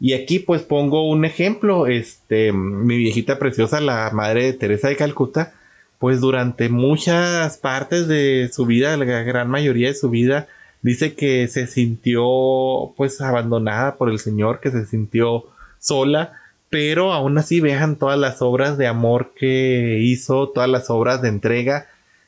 Y 0.00 0.12
aquí 0.12 0.38
pues 0.38 0.62
pongo 0.62 1.08
un 1.08 1.24
ejemplo, 1.24 1.86
este, 1.86 2.52
mi 2.52 2.96
viejita 2.98 3.38
preciosa, 3.38 3.80
la 3.80 4.10
madre 4.12 4.44
de 4.44 4.52
Teresa 4.52 4.88
de 4.88 4.96
Calcuta, 4.96 5.54
pues 5.98 6.20
durante 6.20 6.68
muchas 6.68 7.56
partes 7.56 8.06
de 8.06 8.48
su 8.52 8.66
vida, 8.66 8.96
la 8.96 9.04
gran 9.04 9.48
mayoría 9.50 9.88
de 9.88 9.94
su 9.94 10.10
vida, 10.10 10.46
dice 10.82 11.14
que 11.14 11.48
se 11.48 11.66
sintió 11.66 12.92
pues 12.96 13.20
abandonada 13.20 13.96
por 13.96 14.10
el 14.10 14.20
Señor, 14.20 14.60
que 14.60 14.70
se 14.70 14.86
sintió 14.86 15.46
sola, 15.80 16.34
pero 16.70 17.12
aún 17.12 17.38
así 17.38 17.60
vean 17.60 17.96
todas 17.96 18.18
las 18.18 18.42
obras 18.42 18.76
de 18.78 18.86
amor 18.86 19.32
que 19.34 19.98
hizo, 20.00 20.48
todas 20.50 20.68
las 20.68 20.90
obras 20.90 21.22
de 21.22 21.28
entrega, 21.28 21.86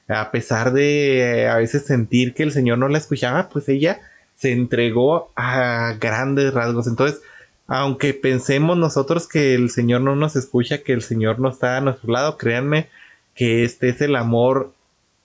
a 0.09 0.31
pesar 0.31 0.73
de 0.73 1.49
a 1.49 1.57
veces 1.57 1.85
sentir 1.85 2.35
que 2.35 2.43
el 2.43 2.53
Señor 2.53 2.79
no 2.79 2.89
la 2.89 2.99
escuchaba, 2.99 3.49
pues 3.49 3.69
ella 3.69 4.01
se 4.37 4.53
entregó 4.53 5.31
a 5.37 5.95
grandes 6.01 6.55
rasgos. 6.55 6.87
Entonces, 6.87 7.21
aunque 7.67 8.15
pensemos 8.15 8.77
nosotros 8.77 9.29
que 9.29 9.55
el 9.55 9.71
Señor 9.71 10.01
no 10.01 10.17
nos 10.17 10.35
escucha, 10.37 10.83
que 10.83 10.93
el 10.93 11.03
Señor 11.03 11.39
no 11.39 11.51
está 11.51 11.77
a 11.77 11.81
nuestro 11.81 12.13
lado, 12.13 12.39
créanme 12.39 12.89
que 13.35 13.65
este 13.65 13.91
es 13.91 14.01
el 14.01 14.17
amor 14.17 14.73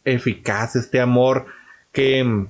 eficaz, 0.03 0.75
este 0.75 0.99
amor 0.99 1.47
que 1.91 2.45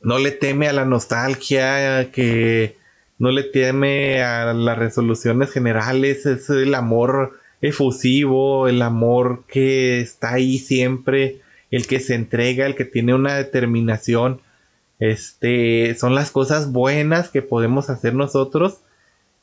no 0.00 0.18
le 0.18 0.30
teme 0.32 0.68
a 0.68 0.72
la 0.72 0.84
nostalgia, 0.84 2.10
que 2.10 2.76
no 3.22 3.30
le 3.30 3.44
teme 3.44 4.20
a 4.20 4.52
las 4.52 4.76
resoluciones 4.76 5.52
generales, 5.52 6.26
es 6.26 6.50
el 6.50 6.74
amor 6.74 7.38
efusivo, 7.60 8.66
el 8.66 8.82
amor 8.82 9.44
que 9.46 10.00
está 10.00 10.32
ahí 10.32 10.58
siempre, 10.58 11.40
el 11.70 11.86
que 11.86 12.00
se 12.00 12.16
entrega, 12.16 12.66
el 12.66 12.74
que 12.74 12.84
tiene 12.84 13.14
una 13.14 13.36
determinación. 13.36 14.40
Este, 14.98 15.94
son 15.94 16.16
las 16.16 16.32
cosas 16.32 16.72
buenas 16.72 17.28
que 17.28 17.42
podemos 17.42 17.90
hacer 17.90 18.12
nosotros. 18.12 18.78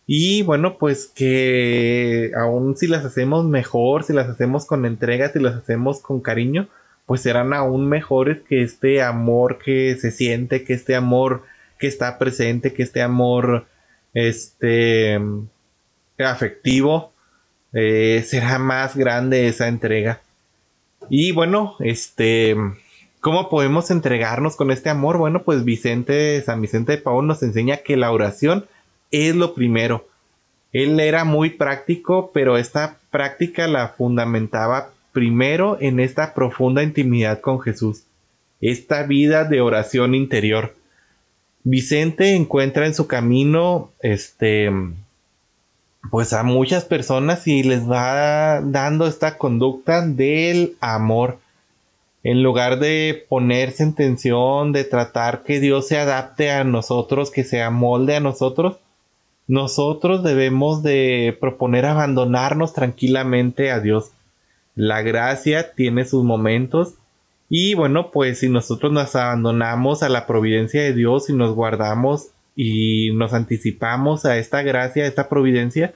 Y 0.05 0.41
bueno, 0.41 0.77
pues 0.77 1.07
que 1.15 2.33
aún 2.37 2.75
si 2.75 2.87
las 2.87 3.05
hacemos 3.05 3.45
mejor, 3.45 4.03
si 4.03 4.11
las 4.11 4.27
hacemos 4.27 4.65
con 4.65 4.85
entrega, 4.85 5.31
si 5.31 5.39
las 5.39 5.55
hacemos 5.55 6.01
con 6.01 6.19
cariño, 6.19 6.67
pues 7.05 7.21
serán 7.21 7.53
aún 7.53 7.87
mejores 7.87 8.39
que 8.41 8.61
este 8.61 9.01
amor 9.01 9.57
que 9.57 9.95
se 9.95 10.11
siente, 10.11 10.65
que 10.65 10.73
este 10.73 10.95
amor 10.97 11.43
que 11.77 11.87
está 11.87 12.19
presente, 12.19 12.73
que 12.73 12.83
este 12.83 13.01
amor 13.01 13.68
este 14.13 15.19
afectivo 16.17 17.13
eh, 17.73 18.23
será 18.25 18.59
más 18.59 18.95
grande 18.95 19.47
esa 19.47 19.67
entrega. 19.67 20.21
Y 21.09 21.31
bueno, 21.31 21.75
este, 21.79 22.55
¿cómo 23.19 23.49
podemos 23.49 23.91
entregarnos 23.91 24.55
con 24.55 24.71
este 24.71 24.89
amor? 24.89 25.17
Bueno, 25.17 25.43
pues 25.43 25.63
Vicente, 25.63 26.41
San 26.41 26.61
Vicente 26.61 26.93
de 26.93 26.97
Paul 26.97 27.27
nos 27.27 27.43
enseña 27.43 27.77
que 27.77 27.97
la 27.97 28.11
oración 28.11 28.65
es 29.11 29.35
lo 29.35 29.53
primero. 29.53 30.07
Él 30.71 30.99
era 30.99 31.23
muy 31.23 31.51
práctico, 31.51 32.31
pero 32.33 32.57
esta 32.57 32.99
práctica 33.09 33.67
la 33.67 33.89
fundamentaba 33.89 34.91
primero 35.11 35.77
en 35.81 35.99
esta 35.99 36.33
profunda 36.33 36.83
intimidad 36.83 37.41
con 37.41 37.59
Jesús, 37.59 38.03
esta 38.61 39.03
vida 39.03 39.45
de 39.45 39.61
oración 39.61 40.13
interior. 40.13 40.75
Vicente 41.63 42.35
encuentra 42.35 42.85
en 42.85 42.93
su 42.93 43.07
camino, 43.07 43.91
este, 43.99 44.71
pues 46.09 46.33
a 46.33 46.43
muchas 46.43 46.85
personas 46.85 47.47
y 47.47 47.63
les 47.63 47.89
va 47.89 48.61
dando 48.61 49.07
esta 49.07 49.37
conducta 49.37 50.05
del 50.05 50.75
amor. 50.79 51.39
En 52.23 52.43
lugar 52.43 52.79
de 52.79 53.25
ponerse 53.29 53.83
en 53.83 53.93
tensión, 53.93 54.71
de 54.73 54.83
tratar 54.83 55.43
que 55.43 55.59
Dios 55.59 55.87
se 55.87 55.97
adapte 55.97 56.51
a 56.51 56.63
nosotros, 56.63 57.31
que 57.31 57.43
se 57.43 57.61
amolde 57.61 58.15
a 58.15 58.19
nosotros, 58.19 58.77
nosotros 59.47 60.23
debemos 60.23 60.83
de 60.83 61.35
proponer 61.39 61.85
abandonarnos 61.85 62.73
tranquilamente 62.73 63.71
a 63.71 63.79
Dios. 63.79 64.11
La 64.75 65.01
gracia 65.01 65.73
tiene 65.73 66.05
sus 66.05 66.23
momentos 66.23 66.93
y 67.49 67.73
bueno, 67.73 68.11
pues 68.11 68.39
si 68.39 68.49
nosotros 68.49 68.91
nos 68.91 69.15
abandonamos 69.15 70.03
a 70.03 70.09
la 70.09 70.27
providencia 70.27 70.83
de 70.83 70.93
Dios 70.93 71.29
y 71.29 71.33
nos 71.33 71.55
guardamos 71.55 72.29
y 72.55 73.11
nos 73.13 73.33
anticipamos 73.33 74.25
a 74.25 74.37
esta 74.37 74.61
gracia, 74.61 75.03
a 75.03 75.07
esta 75.07 75.29
providencia, 75.29 75.93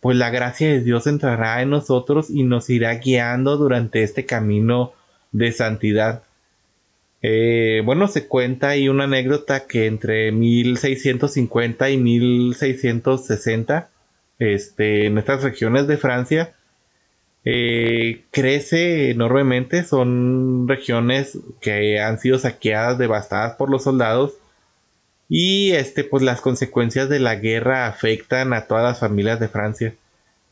pues 0.00 0.16
la 0.18 0.30
gracia 0.30 0.68
de 0.68 0.82
Dios 0.82 1.06
entrará 1.06 1.62
en 1.62 1.70
nosotros 1.70 2.28
y 2.28 2.42
nos 2.42 2.68
irá 2.68 2.94
guiando 2.94 3.56
durante 3.56 4.02
este 4.02 4.26
camino 4.26 4.92
de 5.32 5.52
santidad. 5.52 6.22
Eh, 7.22 7.82
bueno, 7.84 8.06
se 8.08 8.26
cuenta 8.26 8.70
ahí 8.70 8.88
una 8.88 9.04
anécdota 9.04 9.66
que 9.66 9.86
entre 9.86 10.32
1650 10.32 11.90
y 11.90 11.96
1660, 11.96 13.88
este, 14.38 15.06
en 15.06 15.18
estas 15.18 15.42
regiones 15.42 15.86
de 15.86 15.96
Francia, 15.96 16.54
eh, 17.44 18.24
crece 18.30 19.10
enormemente. 19.10 19.84
Son 19.84 20.68
regiones 20.68 21.38
que 21.60 22.00
han 22.00 22.18
sido 22.18 22.38
saqueadas, 22.38 22.98
devastadas 22.98 23.56
por 23.56 23.70
los 23.70 23.84
soldados 23.84 24.34
y 25.32 25.70
este, 25.70 26.02
pues 26.02 26.24
las 26.24 26.40
consecuencias 26.40 27.08
de 27.08 27.20
la 27.20 27.36
guerra 27.36 27.86
afectan 27.86 28.52
a 28.52 28.66
todas 28.66 28.82
las 28.82 28.98
familias 28.98 29.38
de 29.38 29.48
Francia. 29.48 29.94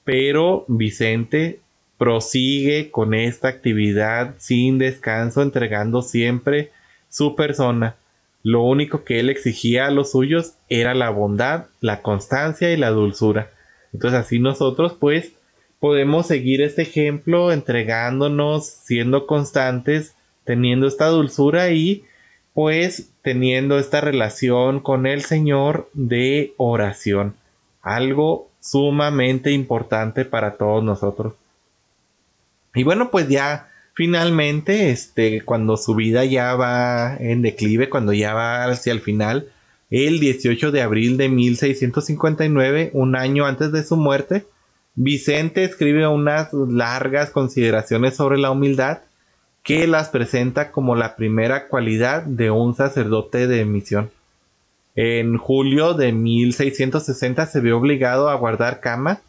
Pero 0.04 0.64
Vicente 0.68 1.58
prosigue 1.98 2.92
con 2.92 3.12
esta 3.12 3.48
actividad 3.48 4.36
sin 4.38 4.78
descanso, 4.78 5.42
entregando 5.42 6.00
siempre 6.00 6.70
su 7.10 7.34
persona. 7.34 7.96
Lo 8.44 8.62
único 8.62 9.02
que 9.02 9.18
él 9.18 9.30
exigía 9.30 9.88
a 9.88 9.90
los 9.90 10.12
suyos 10.12 10.54
era 10.68 10.94
la 10.94 11.10
bondad, 11.10 11.66
la 11.80 12.00
constancia 12.00 12.72
y 12.72 12.76
la 12.76 12.90
dulzura. 12.90 13.50
Entonces 13.92 14.20
así 14.20 14.38
nosotros 14.38 14.94
pues 14.98 15.32
podemos 15.80 16.26
seguir 16.26 16.62
este 16.62 16.82
ejemplo 16.82 17.52
entregándonos, 17.52 18.66
siendo 18.66 19.26
constantes, 19.26 20.14
teniendo 20.44 20.86
esta 20.86 21.06
dulzura 21.06 21.70
y 21.70 22.04
pues 22.54 23.10
teniendo 23.22 23.78
esta 23.78 24.00
relación 24.00 24.80
con 24.80 25.06
el 25.06 25.22
Señor 25.22 25.90
de 25.92 26.54
oración. 26.56 27.34
Algo 27.82 28.50
sumamente 28.60 29.52
importante 29.52 30.24
para 30.24 30.56
todos 30.56 30.82
nosotros. 30.82 31.34
Y 32.74 32.82
bueno, 32.82 33.10
pues 33.10 33.28
ya 33.28 33.68
finalmente, 33.94 34.90
este, 34.90 35.42
cuando 35.42 35.76
su 35.76 35.94
vida 35.94 36.24
ya 36.24 36.54
va 36.54 37.16
en 37.16 37.42
declive, 37.42 37.88
cuando 37.88 38.12
ya 38.12 38.34
va 38.34 38.64
hacia 38.64 38.92
el 38.92 39.00
final, 39.00 39.48
el 39.90 40.20
18 40.20 40.70
de 40.70 40.82
abril 40.82 41.16
de 41.16 41.28
1659, 41.28 42.90
un 42.92 43.16
año 43.16 43.46
antes 43.46 43.72
de 43.72 43.84
su 43.84 43.96
muerte, 43.96 44.46
Vicente 45.00 45.62
escribe 45.62 46.08
unas 46.08 46.52
largas 46.52 47.30
consideraciones 47.30 48.16
sobre 48.16 48.36
la 48.36 48.50
humildad 48.50 48.98
que 49.62 49.86
las 49.86 50.08
presenta 50.08 50.72
como 50.72 50.96
la 50.96 51.14
primera 51.14 51.68
cualidad 51.68 52.24
de 52.24 52.50
un 52.50 52.74
sacerdote 52.74 53.46
de 53.46 53.64
misión. 53.64 54.10
En 54.96 55.36
julio 55.36 55.94
de 55.94 56.10
1660 56.10 57.46
se 57.46 57.60
vio 57.60 57.78
obligado 57.78 58.28
a 58.28 58.34
guardar 58.34 58.80
cama. 58.80 59.20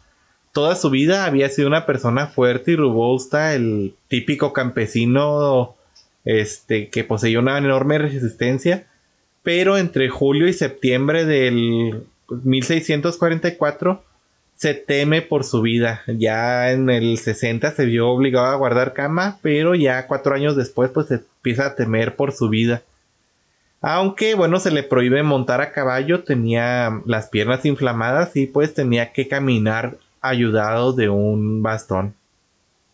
Toda 0.52 0.74
su 0.74 0.90
vida 0.90 1.24
había 1.24 1.48
sido 1.48 1.68
una 1.68 1.86
persona 1.86 2.26
fuerte 2.26 2.72
y 2.72 2.76
robusta, 2.76 3.54
el 3.54 3.94
típico 4.08 4.52
campesino 4.52 5.76
este, 6.24 6.88
que 6.88 7.04
poseía 7.04 7.38
una 7.38 7.58
enorme 7.58 7.98
resistencia. 7.98 8.88
Pero 9.44 9.78
entre 9.78 10.08
julio 10.08 10.48
y 10.48 10.52
septiembre 10.52 11.26
del 11.26 12.02
1644 12.28 14.09
se 14.60 14.74
teme 14.74 15.22
por 15.22 15.44
su 15.44 15.62
vida. 15.62 16.02
Ya 16.06 16.70
en 16.70 16.90
el 16.90 17.16
60 17.16 17.70
se 17.72 17.86
vio 17.86 18.10
obligado 18.10 18.44
a 18.44 18.56
guardar 18.56 18.92
cama, 18.92 19.38
pero 19.40 19.74
ya 19.74 20.06
cuatro 20.06 20.34
años 20.34 20.54
después 20.54 20.90
pues 20.90 21.06
se 21.06 21.14
empieza 21.14 21.64
a 21.64 21.76
temer 21.76 22.14
por 22.14 22.32
su 22.32 22.50
vida. 22.50 22.82
Aunque 23.80 24.34
bueno, 24.34 24.60
se 24.60 24.70
le 24.70 24.82
prohíbe 24.82 25.22
montar 25.22 25.62
a 25.62 25.72
caballo, 25.72 26.24
tenía 26.24 27.00
las 27.06 27.30
piernas 27.30 27.64
inflamadas 27.64 28.36
y 28.36 28.46
pues 28.46 28.74
tenía 28.74 29.12
que 29.12 29.28
caminar 29.28 29.96
ayudado 30.20 30.92
de 30.92 31.08
un 31.08 31.62
bastón. 31.62 32.14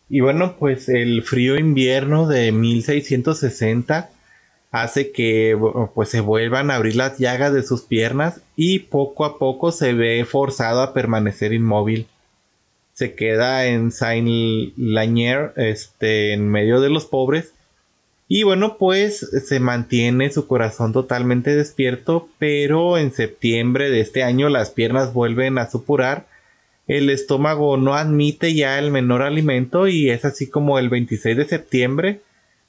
Y 0.09 0.21
bueno, 0.21 0.55
pues 0.61 0.89
el 0.89 1.25
frío 1.25 1.59
invierno 1.59 2.29
de 2.29 2.53
1660 2.53 4.11
hace 4.83 5.11
que 5.11 5.59
pues 5.95 6.11
se 6.11 6.21
vuelvan 6.21 6.71
a 6.71 6.77
abrir 6.77 6.97
las 6.97 7.19
llagas 7.19 7.53
de 7.53 7.63
sus 7.63 7.83
piernas 7.83 8.41
y 8.57 8.81
poco 8.81 9.25
a 9.25 9.39
poco 9.39 9.73
se 9.73 9.95
ve 9.95 10.25
forzado 10.25 10.83
a 10.83 10.93
permanecer 10.93 11.53
inmóvil. 11.53 12.07
Se 12.93 13.15
queda 13.15 13.67
en 13.67 13.91
Saint-Lanier, 13.91 15.53
este, 15.57 16.33
en 16.33 16.49
medio 16.49 16.81
de 16.81 16.91
los 16.91 17.07
pobres. 17.07 17.53
Y 18.29 18.43
bueno, 18.43 18.77
pues 18.79 19.19
se 19.19 19.61
mantiene 19.61 20.31
su 20.31 20.47
corazón 20.47 20.93
totalmente 20.93 21.55
despierto, 21.55 22.29
pero 22.39 22.99
en 22.99 23.13
septiembre 23.13 23.91
de 23.91 24.01
este 24.01 24.25
año 24.25 24.49
las 24.49 24.71
piernas 24.71 25.13
vuelven 25.13 25.59
a 25.59 25.71
supurar. 25.71 26.27
El 26.87 27.11
estómago 27.11 27.77
no 27.77 27.95
admite 27.95 28.55
ya 28.55 28.79
el 28.79 28.91
menor 28.91 29.23
alimento 29.23 29.89
y 29.89 30.11
es 30.11 30.25
así 30.25 30.49
como 30.49 30.79
el 30.79 30.89
26 30.89 31.37
de 31.37 31.45
septiembre 31.45 32.21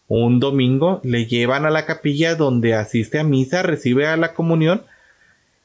un 0.07 0.39
domingo 0.39 1.01
le 1.03 1.25
llevan 1.25 1.65
a 1.65 1.69
la 1.69 1.85
capilla 1.85 2.35
donde 2.35 2.73
asiste 2.73 3.19
a 3.19 3.23
misa, 3.23 3.61
recibe 3.61 4.07
a 4.07 4.17
la 4.17 4.33
comunión 4.33 4.83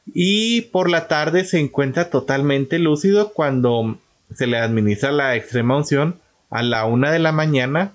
y 0.05 0.61
por 0.61 0.89
la 0.89 1.07
tarde 1.07 1.45
se 1.45 1.59
encuentra 1.59 2.09
totalmente 2.09 2.77
lúcido 2.79 3.31
cuando 3.31 3.97
se 4.33 4.47
le 4.47 4.57
administra 4.57 5.11
la 5.11 5.35
extrema 5.35 5.77
unción 5.77 6.19
a 6.49 6.61
la 6.61 6.85
una 6.85 7.11
de 7.11 7.19
la 7.19 7.31
mañana. 7.31 7.93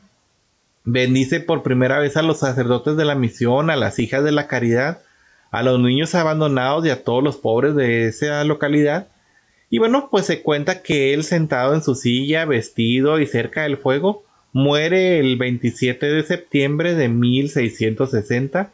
Bendice 0.84 1.40
por 1.40 1.62
primera 1.62 1.98
vez 1.98 2.16
a 2.16 2.22
los 2.22 2.38
sacerdotes 2.38 2.96
de 2.96 3.04
la 3.04 3.14
misión, 3.14 3.68
a 3.68 3.76
las 3.76 3.98
hijas 3.98 4.24
de 4.24 4.32
la 4.32 4.46
caridad, 4.46 5.02
a 5.50 5.62
los 5.62 5.78
niños 5.80 6.14
abandonados 6.14 6.86
y 6.86 6.90
a 6.90 7.04
todos 7.04 7.22
los 7.22 7.36
pobres 7.36 7.74
de 7.74 8.06
esa 8.06 8.42
localidad. 8.44 9.08
Y 9.68 9.78
bueno, 9.78 10.08
pues 10.10 10.24
se 10.24 10.42
cuenta 10.42 10.82
que 10.82 11.12
él 11.12 11.24
sentado 11.24 11.74
en 11.74 11.82
su 11.82 11.94
silla, 11.94 12.46
vestido 12.46 13.20
y 13.20 13.26
cerca 13.26 13.64
del 13.64 13.76
fuego, 13.76 14.24
muere 14.58 15.20
el 15.20 15.36
27 15.36 16.04
de 16.04 16.24
septiembre 16.24 16.96
de 16.96 17.08
1660, 17.08 18.72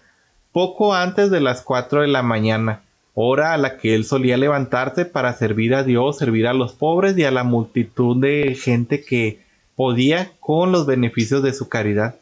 poco 0.50 0.94
antes 0.94 1.30
de 1.30 1.42
las 1.42 1.60
4 1.60 2.00
de 2.00 2.08
la 2.08 2.22
mañana, 2.22 2.80
hora 3.12 3.52
a 3.52 3.58
la 3.58 3.76
que 3.76 3.94
él 3.94 4.06
solía 4.06 4.38
levantarse 4.38 5.04
para 5.04 5.34
servir 5.34 5.74
a 5.74 5.84
Dios, 5.84 6.16
servir 6.16 6.46
a 6.46 6.54
los 6.54 6.72
pobres 6.72 7.18
y 7.18 7.24
a 7.24 7.30
la 7.30 7.44
multitud 7.44 8.16
de 8.16 8.54
gente 8.54 9.04
que 9.04 9.40
podía 9.76 10.32
con 10.40 10.72
los 10.72 10.86
beneficios 10.86 11.42
de 11.42 11.52
su 11.52 11.68
caridad. 11.68 12.16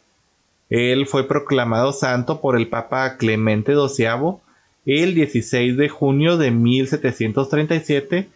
Él 0.68 1.06
fue 1.06 1.28
proclamado 1.28 1.92
santo 1.92 2.40
por 2.40 2.56
el 2.56 2.66
Papa 2.66 3.16
Clemente 3.16 3.74
XII 3.74 4.38
el 4.86 5.14
16 5.14 5.76
de 5.76 5.88
junio 5.88 6.36
de 6.36 6.50
1737 6.50 8.28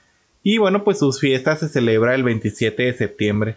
y 0.44 0.58
bueno 0.58 0.84
pues 0.84 1.00
sus 1.00 1.18
fiestas 1.18 1.58
se 1.58 1.68
celebra 1.68 2.14
el 2.14 2.22
27 2.22 2.84
de 2.84 2.94
septiembre 2.94 3.56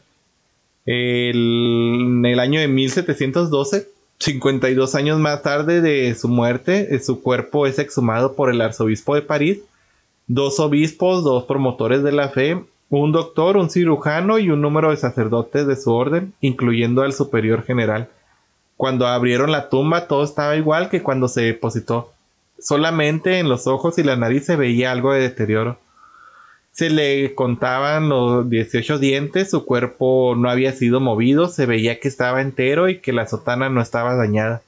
en 0.92 2.26
el 2.26 2.40
año 2.40 2.60
de 2.60 2.68
1712, 2.68 3.88
52 4.18 4.96
años 4.96 5.20
más 5.20 5.44
tarde 5.44 5.82
de 5.82 6.16
su 6.16 6.28
muerte, 6.28 6.96
eh, 6.96 7.00
su 7.00 7.22
cuerpo 7.22 7.68
es 7.68 7.78
exhumado 7.78 8.34
por 8.34 8.50
el 8.50 8.60
arzobispo 8.60 9.14
de 9.14 9.22
París, 9.22 9.60
dos 10.26 10.60
obispos, 10.60 11.24
dos 11.24 11.44
promotores 11.44 12.02
de 12.02 12.12
la 12.12 12.30
fe, 12.30 12.64
un 12.90 13.12
doctor, 13.12 13.58
un 13.58 13.70
cirujano 13.70 14.40
y 14.40 14.50
un 14.50 14.62
número 14.62 14.90
de 14.90 14.98
sacerdotes 14.98 15.68
de 15.68 15.76
su 15.76 15.94
orden, 15.94 16.34
incluyendo 16.42 17.04
al 17.04 17.14
superior 17.14 17.62
general. 17.64 18.10
Cuando 18.76 19.06
abrieron 19.06 19.52
la 19.52 19.70
tumba 19.70 20.08
todo 20.08 20.24
estaba 20.24 20.56
igual 20.56 20.90
que 20.90 21.04
cuando 21.04 21.28
se 21.28 21.42
depositó. 21.42 22.12
Solamente 22.58 23.38
en 23.38 23.48
los 23.48 23.68
ojos 23.68 24.00
y 24.00 24.04
la 24.04 24.16
nariz 24.16 24.48
se 24.48 24.56
veía 24.56 24.92
algo 24.92 25.14
de 25.14 25.22
deterioro 25.22 25.78
se 26.80 26.90
le 26.90 27.36
contaban 27.36 28.08
los 28.08 28.50
18 28.50 29.00
dientes, 29.00 29.50
su 29.50 29.66
cuerpo 29.66 30.34
no 30.38 30.50
había 30.50 30.72
sido 30.72 31.02
movido, 31.02 31.50
se 31.50 31.66
veía 31.66 32.00
que 32.00 32.08
estaba 32.08 32.40
entero 32.40 32.88
y 32.88 33.00
que 33.00 33.12
la 33.12 33.28
sotana 33.28 33.70
no 33.70 33.82
estaba 33.82 34.16
dañada. 34.16 34.62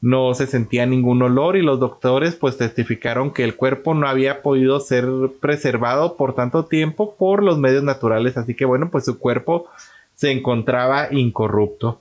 No 0.00 0.34
se 0.34 0.48
sentía 0.48 0.86
ningún 0.86 1.22
olor 1.22 1.56
y 1.56 1.62
los 1.62 1.78
doctores 1.78 2.34
pues 2.34 2.56
testificaron 2.56 3.32
que 3.32 3.44
el 3.44 3.54
cuerpo 3.54 3.94
no 3.94 4.08
había 4.08 4.42
podido 4.42 4.80
ser 4.80 5.06
preservado 5.40 6.16
por 6.16 6.34
tanto 6.34 6.64
tiempo 6.64 7.14
por 7.14 7.44
los 7.44 7.58
medios 7.58 7.84
naturales, 7.84 8.36
así 8.36 8.56
que 8.56 8.64
bueno, 8.64 8.90
pues 8.90 9.04
su 9.04 9.20
cuerpo 9.20 9.68
se 10.16 10.32
encontraba 10.32 11.12
incorrupto. 11.12 12.00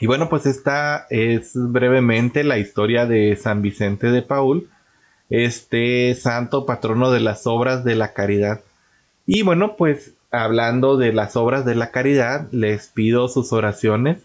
Y 0.00 0.08
bueno, 0.08 0.28
pues 0.28 0.46
esta 0.46 1.06
es 1.10 1.52
brevemente 1.54 2.42
la 2.42 2.58
historia 2.58 3.06
de 3.06 3.36
San 3.36 3.62
Vicente 3.62 4.08
de 4.10 4.22
Paul 4.22 4.68
este 5.32 6.14
santo 6.14 6.66
patrono 6.66 7.10
de 7.10 7.20
las 7.20 7.46
obras 7.46 7.84
de 7.84 7.94
la 7.94 8.12
caridad. 8.12 8.60
Y 9.24 9.42
bueno, 9.42 9.76
pues 9.76 10.12
hablando 10.30 10.98
de 10.98 11.14
las 11.14 11.36
obras 11.36 11.64
de 11.64 11.74
la 11.74 11.90
caridad, 11.90 12.48
les 12.52 12.88
pido 12.88 13.28
sus 13.28 13.52
oraciones 13.54 14.18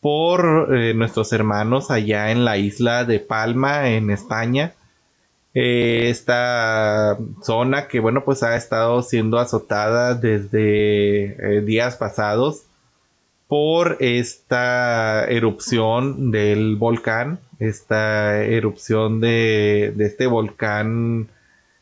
por 0.00 0.76
eh, 0.76 0.94
nuestros 0.94 1.32
hermanos 1.32 1.90
allá 1.90 2.30
en 2.30 2.44
la 2.44 2.56
isla 2.56 3.04
de 3.04 3.18
Palma, 3.18 3.90
en 3.90 4.10
España. 4.10 4.74
Eh, 5.54 6.08
esta 6.08 7.18
zona 7.42 7.88
que 7.88 7.98
bueno 7.98 8.22
pues 8.24 8.44
ha 8.44 8.54
estado 8.54 9.02
siendo 9.02 9.38
azotada 9.38 10.14
desde 10.14 11.56
eh, 11.56 11.62
días 11.62 11.96
pasados 11.96 12.67
por 13.48 13.96
esta 14.00 15.24
erupción 15.24 16.30
del 16.30 16.76
volcán 16.76 17.40
esta 17.58 18.44
erupción 18.44 19.20
de, 19.20 19.94
este 19.98 20.26
volcán 20.26 21.28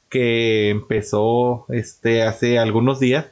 que 0.08 0.70
empezó 0.70 1.66
este 1.68 2.22
hace 2.22 2.58
algunos 2.58 3.00
días. 3.00 3.26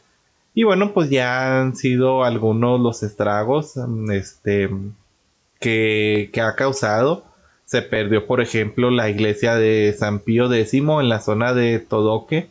Y 0.54 0.64
bueno 0.64 0.92
pues 0.92 1.10
ya 1.10 1.60
han 1.60 1.76
sido 1.76 2.24
algunos 2.24 2.80
los 2.80 3.02
estragos 3.02 3.74
este 4.12 4.70
que, 5.60 6.30
que 6.32 6.40
ha 6.40 6.54
causado. 6.54 7.24
Se 7.64 7.82
perdió 7.82 8.26
por 8.26 8.40
ejemplo 8.40 8.90
la 8.90 9.08
iglesia 9.08 9.56
de 9.56 9.94
San 9.98 10.20
Pío 10.20 10.52
X 10.52 10.74
en 10.74 11.08
la 11.08 11.20
zona 11.20 11.54
de 11.54 11.78
Todoque 11.78 12.48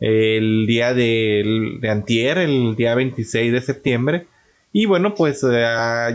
el 0.00 0.66
día 0.66 0.94
de, 0.94 1.78
de 1.80 1.88
antier 1.88 2.38
el 2.38 2.74
día 2.74 2.96
26 2.96 3.52
de 3.52 3.60
septiembre 3.60 4.26
y 4.72 4.86
bueno, 4.86 5.14
pues 5.14 5.44
eh, 5.44 5.60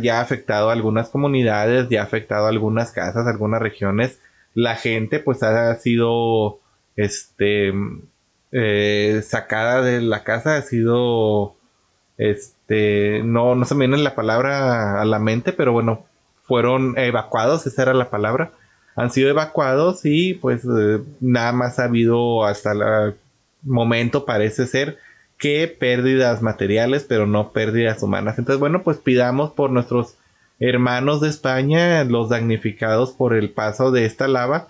ya 0.02 0.18
ha 0.18 0.22
afectado 0.22 0.70
a 0.70 0.74
algunas 0.74 1.10
comunidades, 1.10 1.90
ya 1.90 2.02
ha 2.02 2.06
afectado 2.06 2.48
a 2.48 2.50
algunas 2.50 2.92
casas, 2.92 3.28
algunas 3.28 3.62
regiones. 3.62 4.20
La 4.56 4.76
gente 4.76 5.20
pues 5.20 5.44
ha 5.44 5.76
sido 5.76 6.60
este 6.96 7.72
eh, 8.52 9.22
sacada 9.24 9.84
de 9.84 10.02
la 10.02 10.24
casa, 10.24 10.58
ha 10.58 10.62
sido 10.64 11.56
este 12.18 13.22
no, 13.24 13.54
no 13.54 13.66
se 13.66 13.76
me 13.76 13.88
viene 13.88 14.02
la 14.02 14.16
palabra 14.16 15.00
a 15.00 15.06
la 15.06 15.20
mente, 15.20 15.54
pero 15.54 15.72
bueno, 15.72 16.06
fueron 16.42 16.98
evacuados, 16.98 17.68
esa 17.68 17.84
era 17.84 17.94
la 17.94 18.10
palabra. 18.10 18.52
Han 18.96 19.12
sido 19.12 19.30
evacuados 19.30 20.02
y 20.04 20.34
pues 20.34 20.64
eh, 20.66 21.00
nada 21.22 21.52
más 21.52 21.78
ha 21.78 21.84
habido 21.84 22.44
hasta 22.44 22.72
el 22.72 23.16
momento 23.62 24.26
parece 24.26 24.66
ser 24.66 24.98
que 25.38 25.68
pérdidas 25.68 26.42
materiales, 26.42 27.06
pero 27.08 27.28
no 27.28 27.52
pérdidas 27.52 28.02
humanas. 28.02 28.40
Entonces, 28.40 28.60
bueno, 28.60 28.84
pues 28.84 28.98
pidamos 28.98 29.52
por 29.52 29.72
nuestros 29.72 30.16
hermanos 30.60 31.22
de 31.22 31.30
España, 31.30 32.04
los 32.04 32.30
damnificados 32.30 33.12
por 33.12 33.36
el 33.36 33.52
paso 33.52 33.92
de 33.92 34.06
esta 34.06 34.28
lava, 34.28 34.70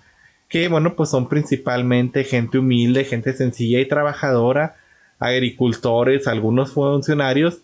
que 0.49 0.67
bueno, 0.67 0.95
pues 0.95 1.09
son 1.09 1.29
principalmente 1.29 2.23
gente 2.23 2.57
humilde, 2.57 3.05
gente 3.05 3.33
sencilla 3.33 3.79
y 3.79 3.87
trabajadora, 3.87 4.75
agricultores, 5.19 6.27
algunos 6.27 6.71
funcionarios, 6.73 7.59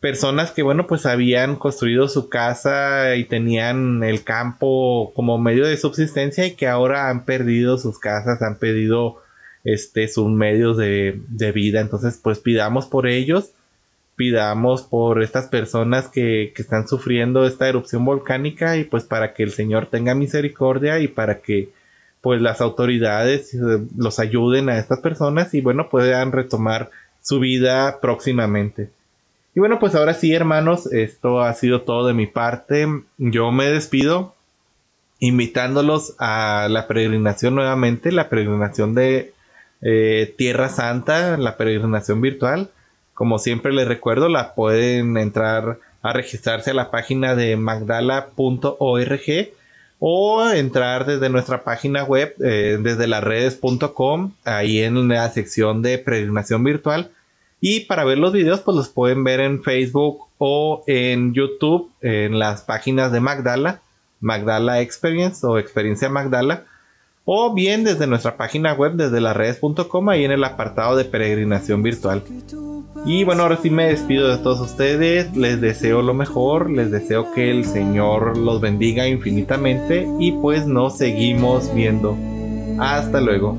personas 0.00 0.50
que 0.50 0.62
bueno, 0.62 0.86
pues 0.86 1.06
habían 1.06 1.56
construido 1.56 2.08
su 2.08 2.28
casa 2.28 3.14
y 3.16 3.24
tenían 3.24 4.02
el 4.02 4.24
campo 4.24 5.12
como 5.14 5.38
medio 5.38 5.66
de 5.66 5.76
subsistencia 5.76 6.46
y 6.46 6.54
que 6.54 6.66
ahora 6.66 7.08
han 7.08 7.24
perdido 7.24 7.78
sus 7.78 7.98
casas, 7.98 8.42
han 8.42 8.58
perdido 8.58 9.22
este, 9.64 10.08
sus 10.08 10.28
medios 10.30 10.76
de, 10.76 11.20
de 11.28 11.52
vida. 11.52 11.80
Entonces, 11.80 12.20
pues 12.22 12.38
pidamos 12.38 12.86
por 12.86 13.06
ellos 13.06 13.52
pidamos 14.14 14.82
por 14.82 15.22
estas 15.22 15.46
personas 15.46 16.08
que, 16.08 16.52
que, 16.54 16.62
están 16.62 16.86
sufriendo 16.86 17.46
esta 17.46 17.68
erupción 17.68 18.04
volcánica 18.04 18.76
y 18.76 18.84
pues 18.84 19.04
para 19.04 19.32
que 19.32 19.42
el 19.42 19.52
Señor 19.52 19.86
tenga 19.86 20.14
misericordia 20.14 21.00
y 21.00 21.08
para 21.08 21.40
que 21.40 21.70
pues 22.20 22.40
las 22.40 22.60
autoridades 22.60 23.52
eh, 23.54 23.58
los 23.96 24.18
ayuden 24.18 24.68
a 24.68 24.78
estas 24.78 25.00
personas 25.00 25.54
y 25.54 25.60
bueno 25.60 25.88
puedan 25.88 26.32
retomar 26.32 26.90
su 27.20 27.40
vida 27.40 28.00
próximamente. 28.00 28.90
Y 29.54 29.60
bueno 29.60 29.78
pues 29.78 29.94
ahora 29.94 30.14
sí 30.14 30.32
hermanos, 30.32 30.86
esto 30.92 31.40
ha 31.40 31.52
sido 31.54 31.82
todo 31.82 32.06
de 32.06 32.14
mi 32.14 32.26
parte. 32.26 32.86
Yo 33.18 33.50
me 33.50 33.66
despido 33.66 34.34
invitándolos 35.18 36.14
a 36.18 36.68
la 36.70 36.86
peregrinación 36.86 37.54
nuevamente, 37.54 38.12
la 38.12 38.28
peregrinación 38.28 38.94
de 38.94 39.32
eh, 39.82 40.34
Tierra 40.38 40.68
Santa, 40.68 41.36
la 41.36 41.56
peregrinación 41.56 42.20
virtual. 42.20 42.70
Como 43.14 43.38
siempre 43.38 43.72
les 43.72 43.86
recuerdo, 43.86 44.28
la 44.28 44.54
pueden 44.54 45.16
entrar 45.18 45.78
a 46.02 46.12
registrarse 46.12 46.70
a 46.70 46.74
la 46.74 46.90
página 46.90 47.34
de 47.34 47.56
magdala.org 47.56 49.20
o 50.04 50.48
entrar 50.50 51.06
desde 51.06 51.28
nuestra 51.28 51.62
página 51.62 52.02
web, 52.02 52.34
eh, 52.42 52.78
desde 52.80 53.06
las 53.06 53.22
redes.com, 53.22 54.32
ahí 54.44 54.80
en 54.80 55.06
la 55.08 55.28
sección 55.30 55.82
de 55.82 55.98
peregrinación 55.98 56.64
virtual. 56.64 57.12
Y 57.60 57.80
para 57.80 58.02
ver 58.02 58.18
los 58.18 58.32
videos, 58.32 58.60
pues 58.60 58.76
los 58.76 58.88
pueden 58.88 59.22
ver 59.22 59.38
en 59.38 59.62
Facebook 59.62 60.26
o 60.38 60.82
en 60.88 61.32
YouTube, 61.34 61.92
en 62.00 62.40
las 62.40 62.62
páginas 62.62 63.12
de 63.12 63.20
Magdala, 63.20 63.80
Magdala 64.20 64.80
Experience 64.80 65.46
o 65.46 65.58
Experiencia 65.58 66.08
Magdala. 66.08 66.64
O 67.24 67.54
bien 67.54 67.84
desde 67.84 68.06
nuestra 68.06 68.36
página 68.36 68.72
web, 68.74 68.94
desde 68.94 69.20
las 69.20 69.36
redes.com, 69.36 70.08
ahí 70.08 70.24
en 70.24 70.32
el 70.32 70.42
apartado 70.44 70.96
de 70.96 71.04
peregrinación 71.04 71.82
virtual. 71.82 72.22
Y 73.04 73.24
bueno, 73.24 73.42
ahora 73.42 73.58
sí 73.60 73.70
me 73.70 73.86
despido 73.86 74.28
de 74.28 74.38
todos 74.38 74.60
ustedes. 74.60 75.36
Les 75.36 75.60
deseo 75.60 76.02
lo 76.02 76.14
mejor. 76.14 76.70
Les 76.70 76.90
deseo 76.90 77.32
que 77.32 77.50
el 77.50 77.64
Señor 77.64 78.36
los 78.36 78.60
bendiga 78.60 79.08
infinitamente. 79.08 80.06
Y 80.20 80.32
pues 80.32 80.66
nos 80.66 80.98
seguimos 80.98 81.72
viendo. 81.74 82.16
Hasta 82.78 83.20
luego. 83.20 83.58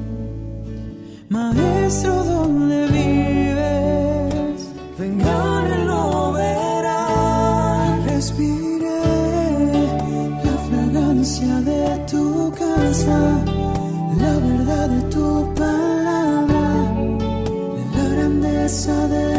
Tu 12.93 13.43
la 14.21 14.33
verdad 14.37 14.87
de 14.87 15.01
tu 15.09 15.53
palabra, 15.55 16.67
la 17.95 18.05
grandeza 18.13 19.07
de 19.07 19.32